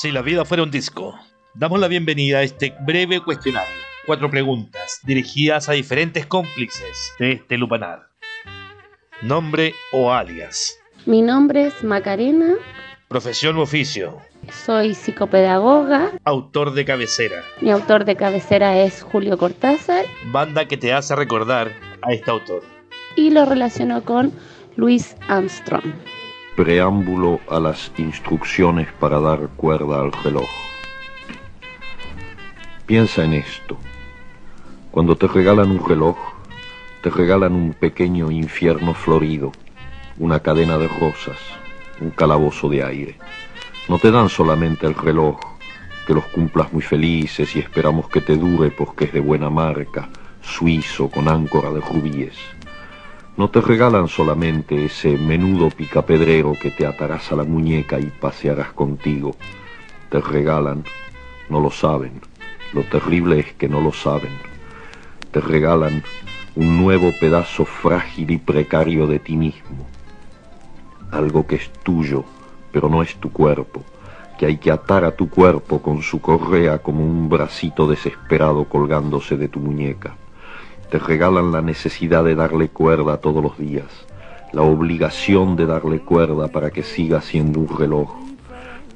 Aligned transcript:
Si 0.00 0.10
la 0.10 0.22
vida 0.22 0.46
fuera 0.46 0.62
un 0.62 0.70
disco, 0.70 1.14
damos 1.52 1.78
la 1.78 1.86
bienvenida 1.86 2.38
a 2.38 2.42
este 2.42 2.74
breve 2.86 3.20
cuestionario. 3.20 3.76
Cuatro 4.06 4.30
preguntas 4.30 5.00
dirigidas 5.04 5.68
a 5.68 5.72
diferentes 5.72 6.24
cómplices 6.24 7.12
de 7.18 7.32
este 7.32 7.58
lupanar. 7.58 8.08
Nombre 9.20 9.74
o 9.92 10.10
alias. 10.10 10.78
Mi 11.04 11.20
nombre 11.20 11.66
es 11.66 11.84
Macarena, 11.84 12.54
Profesión 13.08 13.58
u 13.58 13.60
oficio. 13.60 14.16
soy 14.64 14.94
psicopedagoga, 14.94 16.12
Autor 16.24 16.72
de 16.72 16.86
cabecera. 16.86 17.42
mi 17.60 17.70
autor 17.70 18.06
de 18.06 18.16
cabecera 18.16 18.78
es 18.78 19.02
Julio 19.02 19.36
Cortázar 19.36 20.06
Banda 20.32 20.66
que 20.66 20.78
te 20.78 20.94
hace 20.94 21.14
recordar 21.14 21.72
a 22.00 22.12
este 22.14 22.30
autor. 22.30 22.62
y 23.16 23.28
lo 23.30 23.44
relaciono 23.44 24.02
con 24.02 24.32
Louis 24.76 25.14
Armstrong. 25.28 25.92
Preámbulo 26.62 27.40
a 27.48 27.58
las 27.58 27.90
instrucciones 27.96 28.86
para 29.00 29.18
dar 29.18 29.48
cuerda 29.56 30.02
al 30.02 30.12
reloj. 30.12 30.50
Piensa 32.84 33.24
en 33.24 33.32
esto. 33.32 33.78
Cuando 34.90 35.16
te 35.16 35.26
regalan 35.26 35.70
un 35.70 35.88
reloj, 35.88 36.18
te 37.02 37.08
regalan 37.08 37.54
un 37.54 37.72
pequeño 37.72 38.30
infierno 38.30 38.92
florido, 38.92 39.52
una 40.18 40.40
cadena 40.40 40.76
de 40.76 40.88
rosas, 40.88 41.38
un 41.98 42.10
calabozo 42.10 42.68
de 42.68 42.84
aire. 42.84 43.16
No 43.88 43.98
te 43.98 44.10
dan 44.10 44.28
solamente 44.28 44.86
el 44.86 44.94
reloj, 44.94 45.40
que 46.06 46.12
los 46.12 46.26
cumplas 46.26 46.70
muy 46.74 46.82
felices 46.82 47.56
y 47.56 47.60
esperamos 47.60 48.10
que 48.10 48.20
te 48.20 48.36
dure 48.36 48.70
porque 48.70 49.06
es 49.06 49.14
de 49.14 49.20
buena 49.20 49.48
marca, 49.48 50.10
suizo 50.42 51.08
con 51.08 51.26
áncora 51.26 51.70
de 51.70 51.80
rubíes. 51.80 52.36
No 53.40 53.48
te 53.48 53.62
regalan 53.62 54.06
solamente 54.06 54.84
ese 54.84 55.16
menudo 55.16 55.70
picapedrero 55.70 56.52
que 56.60 56.70
te 56.70 56.86
atarás 56.86 57.32
a 57.32 57.36
la 57.36 57.44
muñeca 57.44 57.98
y 57.98 58.04
pasearás 58.04 58.74
contigo. 58.74 59.34
Te 60.10 60.20
regalan, 60.20 60.84
no 61.48 61.58
lo 61.58 61.70
saben, 61.70 62.20
lo 62.74 62.82
terrible 62.82 63.40
es 63.40 63.54
que 63.54 63.66
no 63.66 63.80
lo 63.80 63.94
saben. 63.94 64.32
Te 65.32 65.40
regalan 65.40 66.02
un 66.54 66.82
nuevo 66.82 67.14
pedazo 67.18 67.64
frágil 67.64 68.30
y 68.30 68.36
precario 68.36 69.06
de 69.06 69.20
ti 69.20 69.38
mismo. 69.38 69.86
Algo 71.10 71.46
que 71.46 71.54
es 71.54 71.70
tuyo, 71.82 72.24
pero 72.72 72.90
no 72.90 73.00
es 73.02 73.16
tu 73.16 73.32
cuerpo, 73.32 73.82
que 74.38 74.44
hay 74.44 74.58
que 74.58 74.70
atar 74.70 75.02
a 75.02 75.16
tu 75.16 75.30
cuerpo 75.30 75.80
con 75.80 76.02
su 76.02 76.20
correa 76.20 76.80
como 76.80 77.06
un 77.06 77.30
bracito 77.30 77.88
desesperado 77.88 78.64
colgándose 78.66 79.38
de 79.38 79.48
tu 79.48 79.60
muñeca 79.60 80.14
te 80.90 80.98
regalan 80.98 81.52
la 81.52 81.62
necesidad 81.62 82.24
de 82.24 82.34
darle 82.34 82.68
cuerda 82.68 83.18
todos 83.18 83.40
los 83.40 83.56
días, 83.56 83.86
la 84.52 84.62
obligación 84.62 85.54
de 85.54 85.64
darle 85.64 86.00
cuerda 86.00 86.48
para 86.48 86.72
que 86.72 86.82
siga 86.82 87.20
siendo 87.20 87.60
un 87.60 87.68
reloj. 87.78 88.10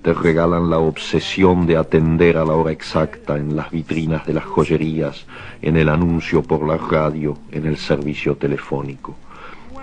Te 0.00 0.14
regalan 0.14 0.70
la 0.70 0.78
obsesión 0.78 1.66
de 1.66 1.76
atender 1.76 2.36
a 2.36 2.44
la 2.44 2.52
hora 2.52 2.70
exacta 2.70 3.36
en 3.36 3.56
las 3.56 3.72
vitrinas 3.72 4.24
de 4.24 4.34
las 4.34 4.44
joyerías, 4.44 5.26
en 5.62 5.76
el 5.76 5.88
anuncio 5.88 6.44
por 6.44 6.66
la 6.66 6.76
radio, 6.76 7.36
en 7.50 7.66
el 7.66 7.76
servicio 7.76 8.36
telefónico. 8.36 9.16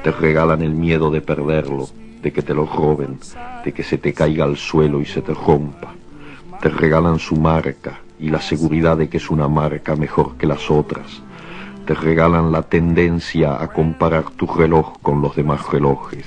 Te 0.01 0.11
regalan 0.11 0.61
el 0.61 0.73
miedo 0.73 1.11
de 1.11 1.19
perderlo, 1.19 1.89
de 2.21 2.31
que 2.31 2.41
te 2.41 2.53
lo 2.53 2.65
roben, 2.65 3.19
de 3.65 3.73
que 3.73 3.83
se 3.83 3.97
te 3.97 4.13
caiga 4.13 4.45
al 4.45 4.55
suelo 4.55 5.01
y 5.01 5.05
se 5.05 5.21
te 5.21 5.33
rompa. 5.33 5.93
Te 6.61 6.69
regalan 6.69 7.19
su 7.19 7.35
marca 7.35 7.99
y 8.17 8.29
la 8.29 8.39
seguridad 8.39 8.95
de 8.95 9.09
que 9.09 9.17
es 9.17 9.29
una 9.29 9.49
marca 9.49 9.97
mejor 9.97 10.37
que 10.37 10.47
las 10.47 10.71
otras 10.71 11.26
te 11.87 11.93
regalan 11.93 12.51
la 12.51 12.63
tendencia 12.63 13.61
a 13.61 13.69
comparar 13.69 14.25
tu 14.31 14.45
reloj 14.45 14.99
con 15.01 15.21
los 15.21 15.37
demás 15.37 15.71
relojes. 15.71 16.25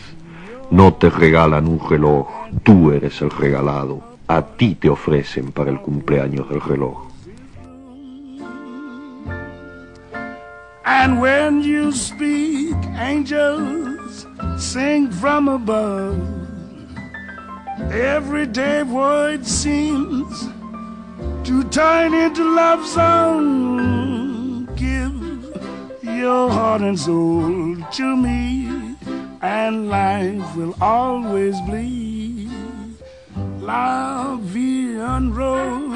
No 0.71 0.95
te 0.95 1.11
regalan 1.11 1.69
un 1.69 1.79
reloj, 1.87 2.27
tú 2.63 2.93
eres 2.93 3.21
el 3.21 3.31
regalado. 3.31 4.01
A 4.27 4.41
ti 4.41 4.75
te 4.75 4.89
ofrecen 4.89 5.53
para 5.53 5.71
el 5.71 5.79
cumpleaños 5.81 6.49
del 6.49 6.63
reloj. 6.63 7.11
And 10.87 11.21
when 11.21 11.63
you 11.63 11.93
speak, 11.93 12.77
angels 12.97 14.27
sing 14.57 15.11
from 15.11 15.49
above. 15.49 16.19
Every 17.93 18.47
day 18.47 18.83
word 18.83 19.47
seems 19.47 20.49
to 21.45 21.65
turn 21.65 22.15
into 22.15 22.45
love 22.55 22.87
song. 22.87 24.67
Give 24.75 25.20
your 26.21 26.51
heart 26.51 26.83
and 26.83 26.99
soul 26.99 27.77
to 27.93 28.17
me, 28.17 28.69
and 29.41 29.89
life 29.89 30.55
will 30.55 30.75
always 30.81 31.59
be 31.63 32.47
la 33.61 34.37
vie 34.37 35.01
en 35.01 35.33
rose. 35.33 35.90